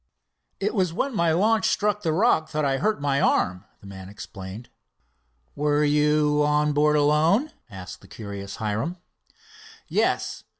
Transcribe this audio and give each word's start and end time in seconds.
"It 0.59 0.73
was 0.73 0.91
when 0.93 1.13
my 1.15 1.31
launch 1.31 1.67
struck 1.69 2.03
a 2.05 2.11
rock 2.11 2.53
that 2.53 2.65
I 2.65 2.77
hurt 2.79 2.99
my 2.99 3.21
arm," 3.21 3.65
the 3.81 3.85
man 3.85 4.09
explained. 4.09 4.67
"Were 5.55 5.83
you 5.83 6.41
on 6.43 6.73
board 6.73 6.95
alone?" 6.95 7.51
asked 7.69 8.01
the 8.01 8.07
curious 8.07 8.55
Hiram. 8.55 8.97
"Yes. 9.87 10.43